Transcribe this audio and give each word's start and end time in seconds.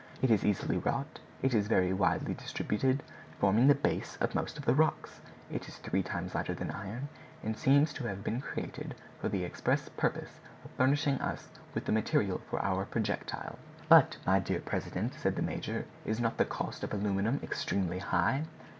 It 0.23 0.31
is 0.31 0.43
easily 0.43 0.77
wrought, 0.79 1.19
is 1.43 1.67
very 1.67 1.93
widely 1.93 2.33
distributed, 2.33 3.03
forming 3.39 3.67
the 3.67 3.75
base 3.75 4.17
of 4.19 4.33
most 4.33 4.57
of 4.57 4.65
the 4.65 4.73
rocks, 4.73 5.21
is 5.51 5.77
three 5.77 6.01
times 6.01 6.33
lighter 6.33 6.55
than 6.55 6.71
iron, 6.71 7.07
and 7.43 7.55
seems 7.55 7.93
to 7.93 8.07
have 8.07 8.23
been 8.23 8.41
created 8.41 8.95
for 9.19 9.29
the 9.29 9.43
express 9.43 9.89
purpose 9.89 10.39
of 10.65 10.71
furnishing 10.71 11.21
us 11.21 11.49
with 11.75 11.85
the 11.85 11.91
material 11.91 12.41
for 12.49 12.59
our 12.65 12.83
projectile." 12.85 13.59
"But, 13.89 14.17
my 14.25 14.39
dear 14.39 14.61
president," 14.61 15.13
said 15.17 15.35
the 15.35 15.43
major, 15.43 15.85
"is 16.03 16.19
not 16.19 16.37
the 16.37 16.45
cost 16.45 16.79
price 16.81 16.91
of 16.91 16.99
aluminum 16.99 17.39
extremely 17.43 17.99
high?" 17.99 18.45